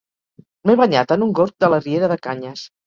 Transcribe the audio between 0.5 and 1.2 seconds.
M'he banyat